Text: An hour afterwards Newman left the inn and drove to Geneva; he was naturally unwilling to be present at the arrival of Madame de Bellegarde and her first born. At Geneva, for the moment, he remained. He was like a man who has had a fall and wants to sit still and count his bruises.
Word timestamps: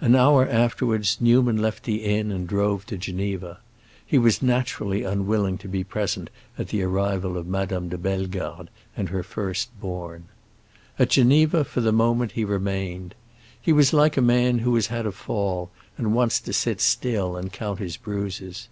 An 0.00 0.16
hour 0.16 0.44
afterwards 0.44 1.18
Newman 1.20 1.56
left 1.56 1.84
the 1.84 2.04
inn 2.04 2.32
and 2.32 2.48
drove 2.48 2.84
to 2.86 2.96
Geneva; 2.98 3.60
he 4.04 4.18
was 4.18 4.42
naturally 4.42 5.04
unwilling 5.04 5.56
to 5.58 5.68
be 5.68 5.84
present 5.84 6.30
at 6.58 6.66
the 6.70 6.82
arrival 6.82 7.36
of 7.38 7.46
Madame 7.46 7.88
de 7.88 7.96
Bellegarde 7.96 8.70
and 8.96 9.08
her 9.10 9.22
first 9.22 9.70
born. 9.80 10.24
At 10.98 11.10
Geneva, 11.10 11.62
for 11.62 11.80
the 11.80 11.92
moment, 11.92 12.32
he 12.32 12.44
remained. 12.44 13.14
He 13.62 13.72
was 13.72 13.92
like 13.92 14.16
a 14.16 14.20
man 14.20 14.58
who 14.58 14.74
has 14.74 14.88
had 14.88 15.06
a 15.06 15.12
fall 15.12 15.70
and 15.96 16.12
wants 16.12 16.40
to 16.40 16.52
sit 16.52 16.80
still 16.80 17.36
and 17.36 17.52
count 17.52 17.78
his 17.78 17.96
bruises. 17.96 18.68